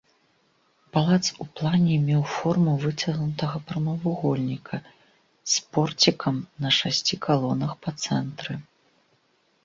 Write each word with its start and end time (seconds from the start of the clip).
Палац 0.95 1.17
у 1.43 1.45
плане 1.59 1.97
меў 2.05 2.21
форму 2.35 2.71
выцягнутага 2.85 3.57
прамавугольніка 3.67 4.77
з 5.55 5.61
порцікам 5.75 6.35
на 6.65 6.69
шасці 6.79 7.15
калонах 7.27 7.71
па 7.85 7.93
цэнтры. 8.07 8.57